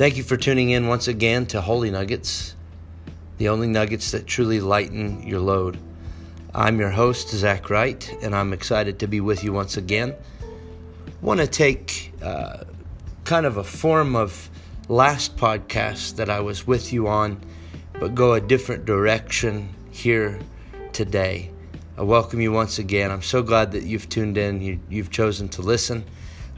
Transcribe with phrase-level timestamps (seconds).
[0.00, 2.56] Thank you for tuning in once again to Holy Nuggets,
[3.36, 5.76] the only nuggets that truly lighten your load.
[6.54, 10.14] I'm your host, Zach Wright, and I'm excited to be with you once again.
[11.20, 12.64] Want to take uh,
[13.24, 14.48] kind of a form of
[14.88, 17.38] last podcast that I was with you on,
[18.00, 20.38] but go a different direction here
[20.94, 21.50] today.
[21.98, 23.10] I welcome you once again.
[23.10, 26.06] I'm so glad that you've tuned in, you, have chosen to listen.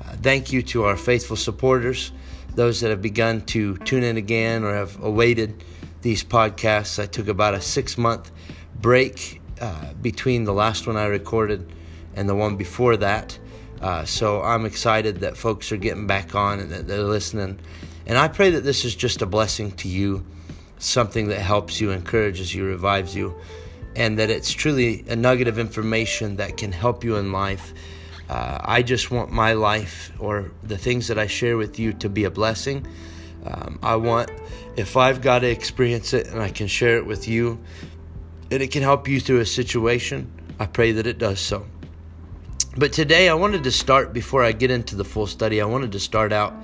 [0.00, 2.12] Uh, thank you to our faithful supporters
[2.54, 5.64] those that have begun to tune in again or have awaited
[6.02, 7.02] these podcasts.
[7.02, 8.30] I took about a six month
[8.80, 11.72] break uh, between the last one I recorded
[12.14, 13.38] and the one before that.
[13.80, 17.58] Uh, so I'm excited that folks are getting back on and that they're listening.
[18.06, 20.24] And I pray that this is just a blessing to you,
[20.78, 23.34] something that helps you, encourages you, revives you,
[23.96, 27.72] and that it's truly a nugget of information that can help you in life
[28.32, 32.08] uh, I just want my life or the things that I share with you to
[32.08, 32.86] be a blessing.
[33.44, 34.30] Um, I want,
[34.74, 37.62] if I've got to experience it and I can share it with you,
[38.50, 41.66] and it can help you through a situation, I pray that it does so.
[42.74, 45.92] But today I wanted to start, before I get into the full study, I wanted
[45.92, 46.54] to start out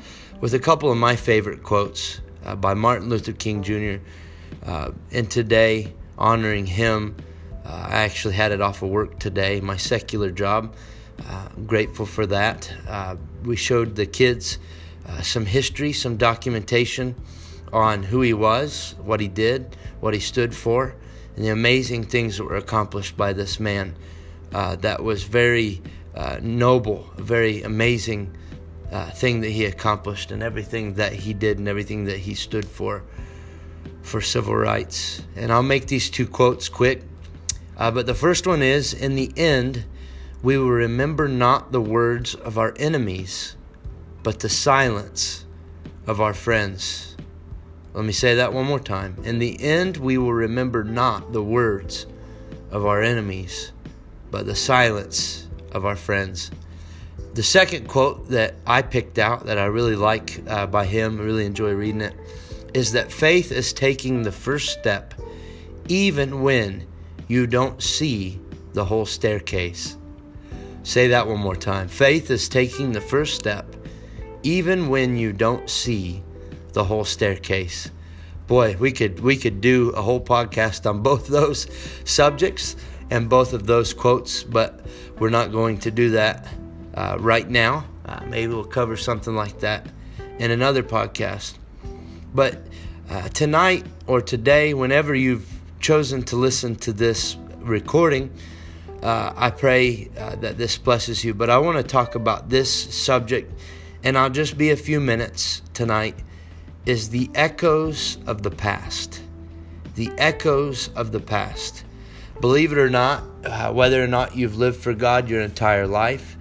[0.41, 4.03] with a couple of my favorite quotes uh, by Martin Luther King Jr.
[4.65, 7.15] Uh, and today, honoring him,
[7.67, 10.75] uh, I actually had it off of work today, my secular job.
[11.27, 12.73] Uh, grateful for that.
[12.87, 14.59] Uh, we showed the kids
[15.07, 17.15] uh, some history, some documentation
[17.73, 20.95] on who he was, what he did, what he stood for,
[21.37, 23.95] and the amazing things that were accomplished by this man.
[24.53, 25.83] Uh, that was very
[26.15, 28.35] uh, noble, a very amazing
[29.13, 33.03] thing that he accomplished, and everything that he did, and everything that he stood for
[34.01, 35.21] for civil rights.
[35.37, 37.03] And I'll make these two quotes quick.
[37.77, 39.85] but the first one is In the end,
[40.43, 43.57] we will remember not the words of our enemies,
[44.23, 45.45] but the silence
[46.07, 47.17] of our friends.
[47.93, 49.17] Let me say that one more time.
[49.25, 52.07] In the end, we will remember not the words
[52.71, 53.73] of our enemies,
[54.31, 56.51] but the silence of our friends.
[57.35, 61.25] The second quote that I picked out that I really like uh, by him, I
[61.25, 62.15] really enjoy reading it,
[62.75, 65.15] is that faith is taking the first step
[65.89, 66.87] even when
[67.27, 68.41] you don't see
[68.73, 69.98] the whole staircase.
[70.89, 71.87] Say that one more time.
[71.87, 73.77] Faith is taking the first step,
[74.43, 76.23] even when you don't see
[76.73, 77.91] the whole staircase.
[78.47, 81.67] Boy, we could we could do a whole podcast on both those
[82.07, 82.75] subjects
[83.11, 84.81] and both of those quotes, but
[85.19, 86.49] we're not going to do that
[86.95, 87.85] uh, right now.
[88.07, 89.87] Uh, maybe we'll cover something like that
[90.39, 91.59] in another podcast.
[92.33, 92.63] But
[93.11, 98.33] uh, tonight or today, whenever you've chosen to listen to this recording,
[99.03, 101.35] uh, I pray uh, that this blesses you.
[101.35, 103.53] But I want to talk about this subject,
[104.03, 106.17] and I'll just be a few minutes tonight.
[106.87, 109.23] Is the echoes of the past.
[109.95, 111.85] The echoes of the past.
[112.41, 116.37] Believe it or not, uh, whether or not you've lived for God your entire life,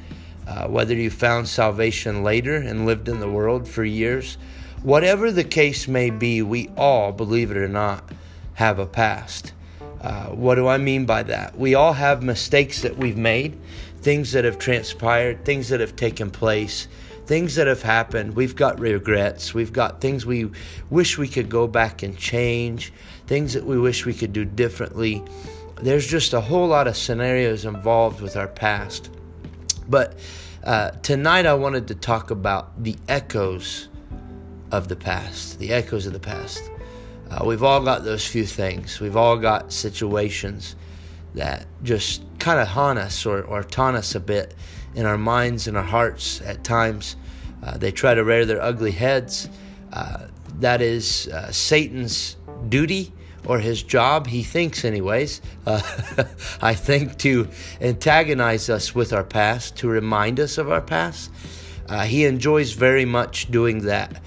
[0.48, 4.38] uh, whether you found salvation later and lived in the world for years,
[4.84, 8.10] whatever the case may be, we all, believe it or not,
[8.54, 9.54] have a past.
[10.02, 11.58] Uh, what do I mean by that?
[11.58, 13.58] We all have mistakes that we've made,
[14.02, 16.88] things that have transpired, things that have taken place,
[17.26, 18.36] things that have happened.
[18.36, 19.54] We've got regrets.
[19.54, 20.50] We've got things we
[20.90, 22.94] wish we could go back and change,
[23.28, 25.24] things that we wish we could do differently.
[25.82, 29.10] There's just a whole lot of scenarios involved with our past.
[29.90, 30.18] But
[30.64, 33.90] uh, tonight I wanted to talk about the echoes
[34.72, 36.70] of the past, the echoes of the past.
[37.30, 39.00] Uh, we've all got those few things.
[39.00, 40.76] We've all got situations
[41.34, 44.56] that just kind of haunt us or, or taunt us a bit
[44.96, 47.16] in our minds and our hearts at times.
[47.64, 49.50] Uh, they try to rear their ugly heads.
[49.92, 50.28] Uh,
[50.60, 52.38] that is uh, Satan's
[52.70, 53.12] duty
[53.46, 55.42] or his job, he thinks, anyways.
[55.66, 55.82] Uh,
[56.62, 57.48] I think to
[57.82, 61.32] antagonize us with our past, to remind us of our past.
[61.88, 64.22] Uh, he enjoys very much doing that,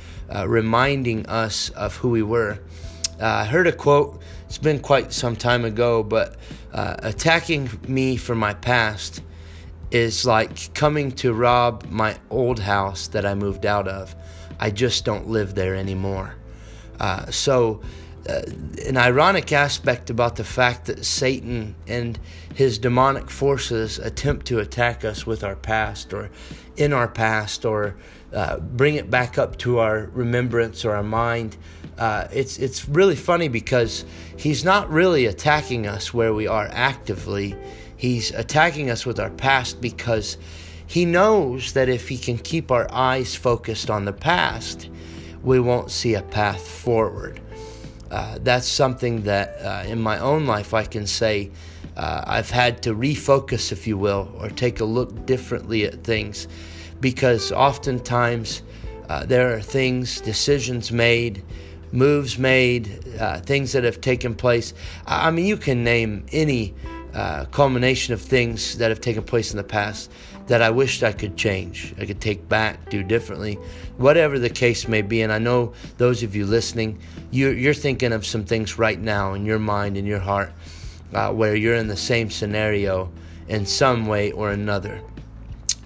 [0.47, 2.59] reminding us of who we were.
[3.21, 6.37] Uh, I heard a quote, it's been quite some time ago, but
[6.73, 9.23] uh, attacking me for my past
[9.91, 14.15] is like coming to rob my old house that I moved out of.
[14.59, 16.35] I just don't live there anymore.
[16.99, 17.83] Uh, so,
[18.29, 18.43] uh,
[18.87, 22.19] an ironic aspect about the fact that Satan and
[22.55, 26.31] his demonic forces attempt to attack us with our past or
[26.77, 27.97] in our past or
[28.35, 31.57] uh, bring it back up to our remembrance or our mind
[32.01, 34.07] uh, it's it's really funny because
[34.39, 37.55] he's not really attacking us where we are actively.
[37.99, 40.39] He's attacking us with our past because
[40.87, 44.89] he knows that if he can keep our eyes focused on the past,
[45.43, 47.39] we won't see a path forward.
[48.11, 51.51] Uh, that's something that uh, in my own life I can say
[51.99, 56.49] uh, I've had to refocus, if you will, or take a look differently at things
[57.01, 58.63] because oftentimes
[59.11, 61.45] uh, there are things, decisions made,
[61.93, 64.75] moves made, uh, things that have taken place.
[65.07, 66.75] I mean, you can name any
[67.15, 70.11] uh, culmination of things that have taken place in the past
[70.47, 73.55] that I wished I could change, I could take back, do differently,
[73.99, 75.23] whatever the case may be.
[75.23, 76.99] And I know those of you listening,
[77.31, 80.53] you're, you're thinking of some things right now in your mind, in your heart,
[81.15, 83.13] uh, where you're in the same scenario
[83.47, 85.01] in some way or another.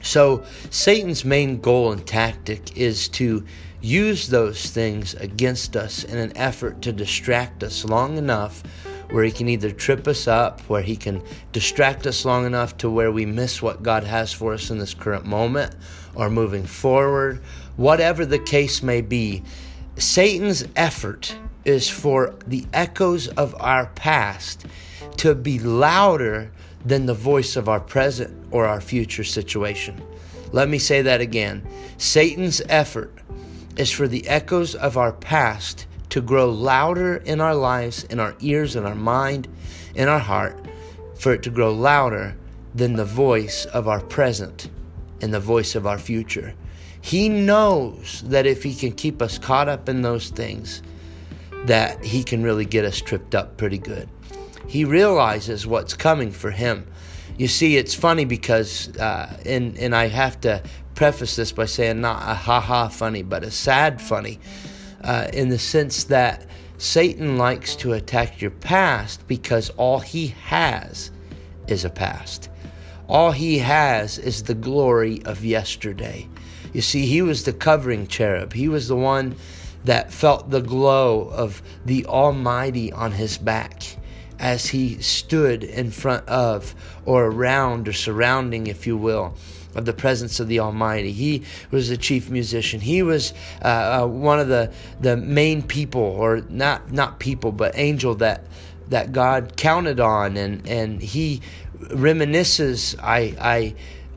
[0.01, 3.45] So, Satan's main goal and tactic is to
[3.85, 8.63] use those things against us in an effort to distract us long enough
[9.11, 11.23] where he can either trip us up, where he can
[11.53, 14.95] distract us long enough to where we miss what God has for us in this
[14.95, 15.77] current moment
[16.15, 17.43] or moving forward.
[17.77, 19.43] Whatever the case may be,
[19.97, 24.65] Satan's effort is for the echoes of our past
[25.19, 26.51] to be louder
[26.87, 30.01] than the voice of our present or our future situation.
[30.53, 31.67] Let me say that again.
[31.99, 33.13] Satan's effort
[33.77, 38.35] is for the echoes of our past to grow louder in our lives, in our
[38.41, 39.49] ears, in our mind,
[39.95, 40.57] in our heart,
[41.19, 42.37] for it to grow louder
[42.75, 44.71] than the voice of our present
[45.21, 46.55] and the voice of our future.
[47.01, 50.83] He knows that if he can keep us caught up in those things,
[51.67, 54.09] that he can really get us tripped up pretty good.
[54.67, 56.87] He realizes what's coming for him.
[57.37, 60.63] You see, it's funny because, uh, and and I have to
[60.95, 64.39] preface this by saying not a ha ha funny, but a sad funny
[65.03, 66.47] uh, in the sense that
[66.79, 71.11] Satan likes to attack your past because all he has
[71.69, 72.49] is a past.
[73.09, 76.29] All he has is the glory of yesterday.
[76.73, 79.37] You see, he was the covering cherub, he was the one
[79.85, 83.83] that felt the glow of the Almighty on his back
[84.39, 86.75] as he stood in front of
[87.05, 89.35] or around or surrounding, if you will,
[89.75, 91.13] of the presence of the Almighty.
[91.13, 92.81] He was the chief musician.
[92.81, 93.33] He was
[93.63, 98.45] uh, uh, one of the, the main people, or not not people, but angel that
[98.89, 101.41] that God counted on, and and he
[101.81, 102.97] reminisces.
[103.03, 103.75] I I.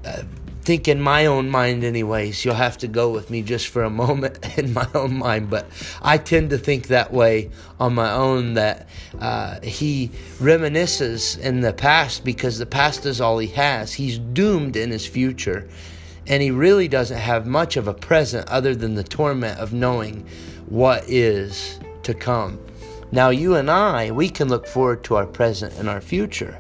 [0.08, 0.24] Uh,
[0.68, 2.44] think in my own mind, anyways.
[2.44, 5.66] You'll have to go with me just for a moment in my own mind, but
[6.02, 11.72] I tend to think that way on my own that uh, he reminisces in the
[11.72, 13.94] past because the past is all he has.
[13.94, 15.70] He's doomed in his future,
[16.28, 20.28] and he really doesn't have much of a present other than the torment of knowing
[20.66, 22.60] what is to come.
[23.14, 26.60] Now, you and I, we can look forward to our present and our future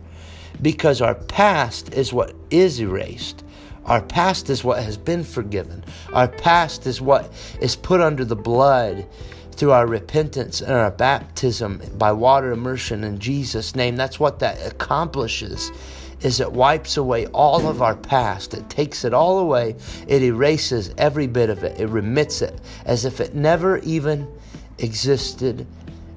[0.61, 3.43] because our past is what is erased.
[3.87, 5.81] Our past is what has been forgiven.
[6.11, 7.31] Our past is what
[7.61, 9.07] is put under the blood
[9.53, 13.95] through our repentance and our baptism by water immersion in Jesus' name.
[13.95, 15.71] That's what that accomplishes.
[16.21, 18.53] Is it wipes away all of our past.
[18.53, 19.75] It takes it all away.
[20.07, 21.79] It erases every bit of it.
[21.79, 24.27] It remits it as if it never even
[24.79, 25.65] existed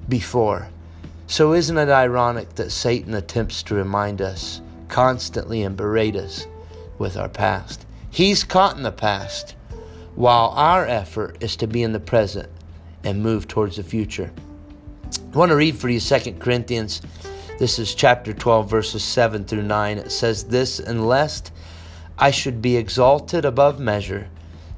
[0.08, 0.68] before.
[1.28, 6.46] So, isn't it ironic that Satan attempts to remind us constantly and berate us
[7.00, 7.86] with our past.
[8.10, 9.56] He's caught in the past,
[10.14, 12.50] while our effort is to be in the present
[13.02, 14.30] and move towards the future.
[15.32, 17.00] I want to read for you 2 Corinthians.
[17.58, 19.98] This is chapter 12, verses 7 through 9.
[19.98, 21.52] It says, This, and lest
[22.18, 24.28] I should be exalted above measure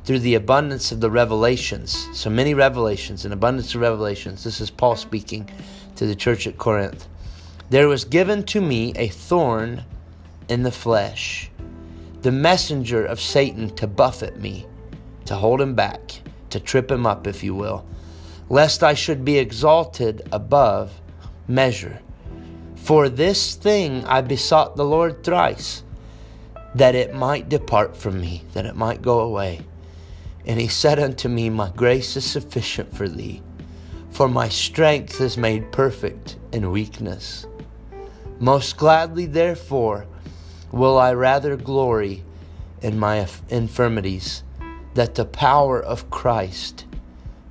[0.04, 2.08] through the abundance of the revelations.
[2.12, 4.44] So many revelations, an abundance of revelations.
[4.44, 5.50] This is Paul speaking
[5.96, 7.08] to the church at Corinth.
[7.70, 9.84] There was given to me a thorn
[10.48, 11.50] in the flesh
[12.22, 14.66] the messenger of Satan to buffet me,
[15.24, 17.84] to hold him back, to trip him up, if you will,
[18.48, 21.00] lest I should be exalted above
[21.48, 22.00] measure.
[22.76, 25.82] For this thing I besought the Lord thrice,
[26.74, 29.60] that it might depart from me, that it might go away.
[30.46, 33.42] And he said unto me, My grace is sufficient for thee,
[34.10, 37.46] for my strength is made perfect in weakness.
[38.38, 40.06] Most gladly, therefore,
[40.72, 42.24] will I rather glory
[42.80, 44.42] in my infirmities,
[44.94, 46.86] that the power of Christ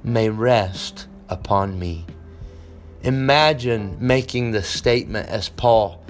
[0.03, 2.05] may rest upon me.
[3.03, 6.03] Imagine making the statement as Paul,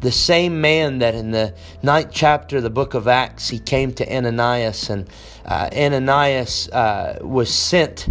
[0.00, 3.92] the same man that in the ninth chapter of the book of Acts he came
[3.94, 5.08] to Ananias, and
[5.44, 8.08] uh, Ananias uh, was sent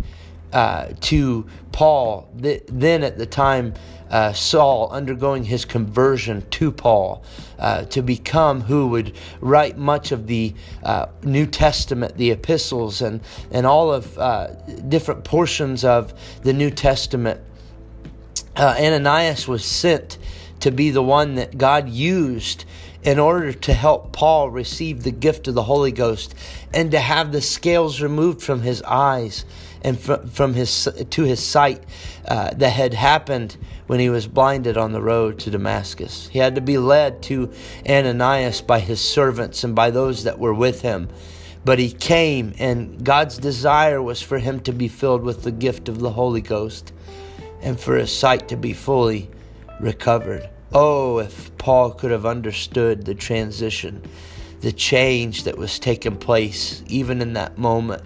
[0.53, 3.73] uh, to Paul, th- then at the time,
[4.09, 7.23] uh, Saul undergoing his conversion to Paul
[7.57, 10.53] uh, to become who would write much of the
[10.83, 14.47] uh, New Testament, the epistles, and, and all of uh,
[14.89, 17.39] different portions of the New Testament.
[18.57, 20.17] Uh, Ananias was sent
[20.59, 22.65] to be the one that God used
[23.03, 26.35] in order to help Paul receive the gift of the Holy Ghost
[26.73, 29.45] and to have the scales removed from his eyes
[29.83, 31.83] and from his to his sight
[32.27, 36.27] uh, that had happened when he was blinded on the road to Damascus.
[36.27, 37.51] He had to be led to
[37.89, 41.09] Ananias by his servants and by those that were with him.
[41.63, 45.89] But he came, and God's desire was for him to be filled with the gift
[45.89, 46.91] of the Holy Ghost
[47.61, 49.29] and for his sight to be fully
[49.79, 50.49] recovered.
[50.73, 54.01] Oh, if Paul could have understood the transition,
[54.61, 58.03] the change that was taking place, even in that moment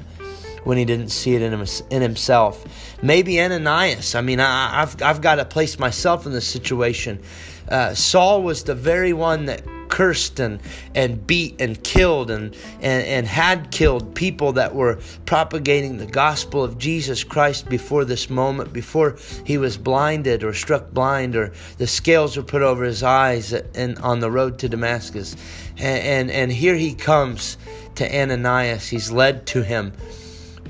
[0.64, 2.66] when he didn't see it in, him, in himself.
[3.04, 4.16] Maybe Ananias.
[4.16, 7.22] I mean, I, have I've got to place myself in this situation.
[7.70, 10.60] Uh, Saul was the very one that cursed and,
[10.94, 16.64] and beat and killed and, and, and had killed people that were propagating the gospel
[16.64, 21.88] of Jesus Christ before this moment, before he was blinded or struck blind or the
[21.88, 25.36] scales were put over his eyes and on the road to Damascus.
[25.78, 27.58] And, and, and here he comes
[27.96, 28.88] to Ananias.
[28.88, 29.94] He's led to him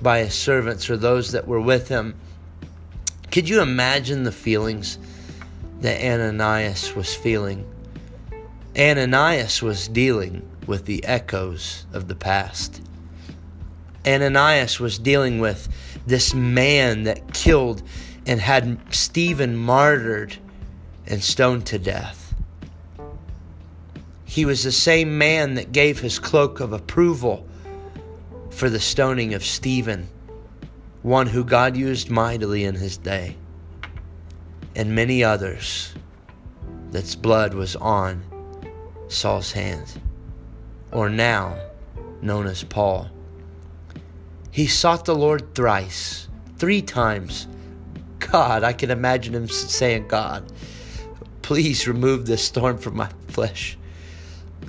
[0.02, 2.16] by his servants or those that were with him.
[3.32, 4.98] Could you imagine the feelings
[5.82, 7.66] that Ananias was feeling?
[8.77, 12.82] Ananias was dealing with the echoes of the past.
[14.05, 15.70] Ananias was dealing with
[16.05, 17.82] this man that killed
[18.25, 20.36] and had Stephen martyred
[21.08, 22.36] and stoned to death.
[24.25, 27.48] He was the same man that gave his cloak of approval
[28.50, 30.10] for the stoning of Stephen,
[31.01, 33.38] one who God used mightily in his day,
[34.75, 35.94] and many others
[36.91, 38.24] that's blood was on
[39.16, 39.98] Saul's hands,
[40.92, 41.58] or now
[42.22, 43.10] known as Paul.
[44.52, 47.48] He sought the Lord thrice, three times.
[48.20, 50.52] God, I can imagine him saying, God,
[51.42, 53.78] please remove this thorn from my flesh.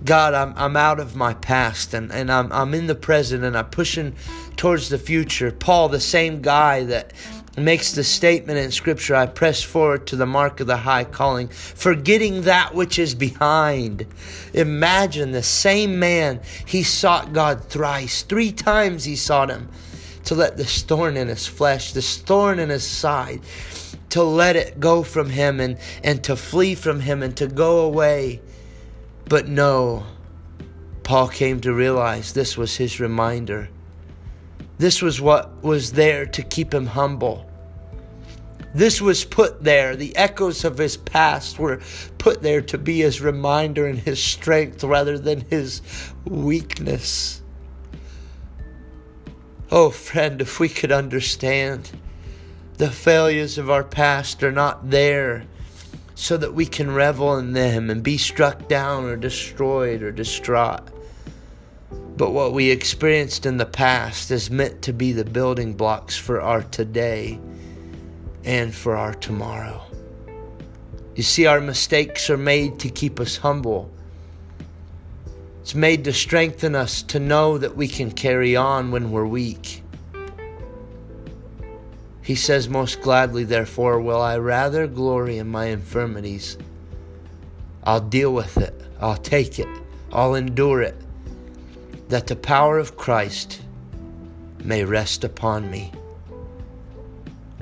[0.05, 3.57] God, I'm, I'm out of my past and, and I'm, I'm in the present and
[3.57, 4.15] I'm pushing
[4.57, 5.51] towards the future.
[5.51, 7.13] Paul, the same guy that
[7.57, 11.49] makes the statement in Scripture I press forward to the mark of the high calling,
[11.49, 14.07] forgetting that which is behind.
[14.53, 18.23] Imagine the same man, he sought God thrice.
[18.23, 19.69] Three times he sought him
[20.25, 23.41] to let this thorn in his flesh, this thorn in his side,
[24.11, 27.81] to let it go from him and, and to flee from him and to go
[27.81, 28.41] away.
[29.29, 30.05] But no,
[31.03, 33.69] Paul came to realize this was his reminder
[34.79, 37.51] this was what was there to keep him humble.
[38.75, 39.97] This was put there.
[39.97, 41.81] The echoes of his past were
[42.19, 45.81] put there to be his reminder and his strength rather than his
[46.27, 47.41] weakness.
[49.71, 51.91] Oh, friend, if we could understand
[52.77, 55.47] the failures of our past are not there
[56.15, 60.83] so that we can revel in them and be struck down or destroyed or distraught.
[62.17, 66.41] But what we experienced in the past is meant to be the building blocks for
[66.41, 67.39] our today
[68.43, 69.83] and for our tomorrow.
[71.15, 73.91] You see, our mistakes are made to keep us humble.
[75.61, 79.83] It's made to strengthen us to know that we can carry on when we're weak.
[82.23, 86.57] He says, Most gladly, therefore, will I rather glory in my infirmities.
[87.85, 89.69] I'll deal with it, I'll take it,
[90.13, 90.97] I'll endure it
[92.09, 93.61] that the power of Christ
[94.63, 95.93] may rest upon me.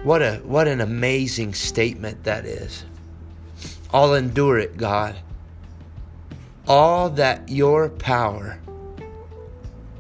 [0.03, 2.85] What a what an amazing statement that is.
[3.93, 5.17] I'll endure it, God.
[6.67, 8.59] All that your power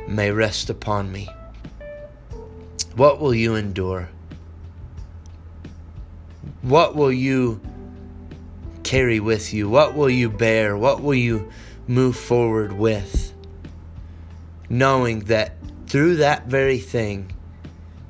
[0.06, 1.28] may rest upon me.
[2.96, 4.08] What will you endure?
[6.62, 7.60] What will you
[8.82, 9.68] carry with you?
[9.68, 10.76] What will you bear?
[10.76, 11.50] What will you
[11.86, 13.23] move forward with?
[14.68, 15.56] Knowing that
[15.86, 17.32] through that very thing,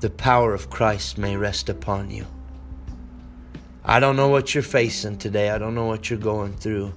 [0.01, 2.27] the power of Christ may rest upon you.
[3.85, 5.51] I don't know what you're facing today.
[5.51, 6.95] I don't know what you're going through.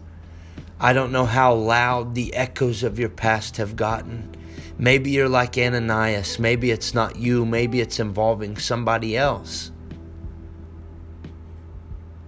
[0.80, 4.36] I don't know how loud the echoes of your past have gotten.
[4.78, 6.38] Maybe you're like Ananias.
[6.38, 7.46] Maybe it's not you.
[7.46, 9.72] Maybe it's involving somebody else.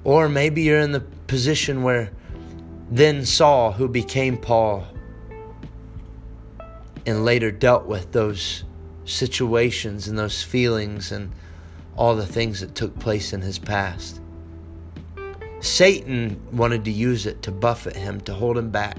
[0.03, 2.11] Or maybe you're in the position where
[2.89, 4.87] then Saul, who became Paul,
[7.05, 8.63] and later dealt with those
[9.05, 11.31] situations and those feelings and
[11.95, 14.21] all the things that took place in his past.
[15.59, 18.97] Satan wanted to use it to buffet him, to hold him back,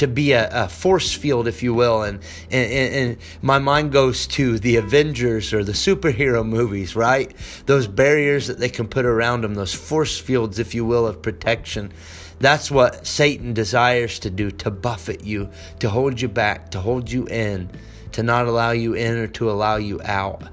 [0.00, 2.04] to be a, a force field, if you will.
[2.04, 7.30] And, and, and my mind goes to the Avengers or the superhero movies, right?
[7.66, 11.20] Those barriers that they can put around them, those force fields, if you will, of
[11.20, 11.92] protection.
[12.38, 17.10] That's what Satan desires to do to buffet you, to hold you back, to hold
[17.10, 17.70] you in,
[18.12, 20.44] to not allow you in or to allow you out.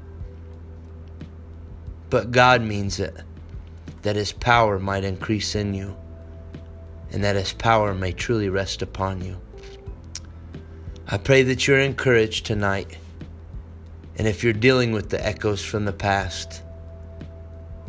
[2.10, 3.16] But God means it
[4.01, 5.96] that His power might increase in you
[7.12, 9.40] and that His power may truly rest upon you.
[11.08, 12.98] I pray that you're encouraged tonight.
[14.18, 16.64] And if you're dealing with the echoes from the past,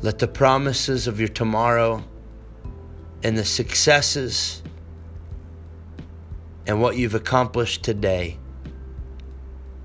[0.02, 2.04] let the promises of your tomorrow
[3.24, 4.62] and the successes
[6.66, 8.38] and what you've accomplished today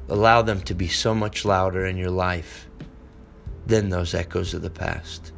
[0.10, 2.68] allow them to be so much louder in your life
[3.66, 5.32] than those echoes of the past.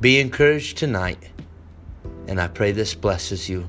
[0.00, 1.30] Be encouraged tonight,
[2.28, 3.66] and I pray this blesses you.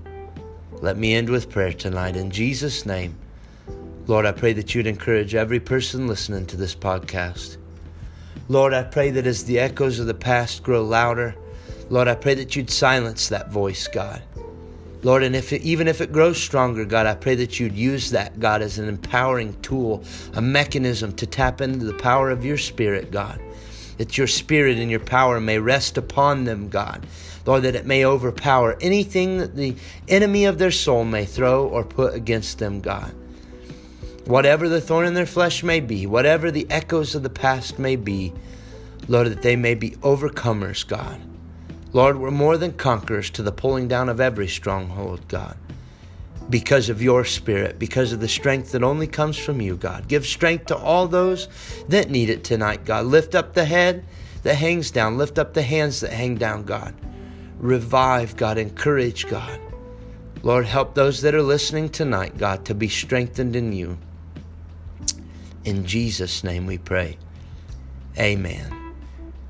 [0.81, 3.17] Let me end with prayer tonight in Jesus' name.
[4.05, 7.57] Lord, I pray that you'd encourage every person listening to this podcast.
[8.49, 11.35] Lord, I pray that as the echoes of the past grow louder,
[11.89, 14.21] Lord, I pray that you'd silence that voice, God.
[15.01, 18.11] Lord, and if it, even if it grows stronger, God, I pray that you'd use
[18.11, 22.57] that, God, as an empowering tool, a mechanism to tap into the power of your
[22.57, 23.39] Spirit, God.
[23.99, 27.05] That your Spirit and your power may rest upon them, God.
[27.45, 29.75] Lord, that it may overpower anything that the
[30.07, 33.13] enemy of their soul may throw or put against them, God.
[34.25, 37.95] Whatever the thorn in their flesh may be, whatever the echoes of the past may
[37.95, 38.33] be,
[39.07, 41.21] Lord, that they may be overcomers, God
[41.91, 45.57] Lord, we're more than conquerors to the pulling down of every stronghold, God.
[46.49, 50.07] Because of your spirit, because of the strength that only comes from you, God.
[50.07, 51.47] Give strength to all those
[51.89, 53.05] that need it tonight, God.
[53.05, 54.03] Lift up the head
[54.43, 56.95] that hangs down, lift up the hands that hang down, God.
[57.59, 58.57] Revive, God.
[58.57, 59.59] Encourage, God.
[60.41, 63.97] Lord, help those that are listening tonight, God, to be strengthened in you.
[65.65, 67.17] In Jesus' name we pray.
[68.17, 68.93] Amen.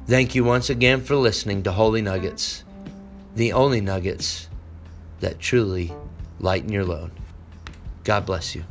[0.07, 2.63] Thank you once again for listening to Holy Nuggets,
[3.35, 4.49] the only nuggets
[5.19, 5.93] that truly
[6.39, 7.11] lighten your load.
[8.03, 8.63] God bless you.